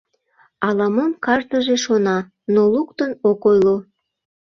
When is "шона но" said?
1.83-2.61